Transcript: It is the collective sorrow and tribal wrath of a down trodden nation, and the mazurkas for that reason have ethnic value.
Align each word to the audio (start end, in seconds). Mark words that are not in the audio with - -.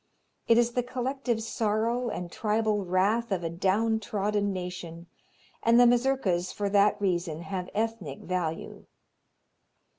It 0.47 0.57
is 0.57 0.71
the 0.71 0.81
collective 0.81 1.43
sorrow 1.43 2.09
and 2.09 2.31
tribal 2.31 2.83
wrath 2.83 3.31
of 3.31 3.43
a 3.43 3.51
down 3.51 3.99
trodden 3.99 4.51
nation, 4.51 5.05
and 5.61 5.79
the 5.79 5.85
mazurkas 5.85 6.51
for 6.51 6.69
that 6.69 6.99
reason 6.99 7.41
have 7.41 7.69
ethnic 7.75 8.21
value. 8.21 8.87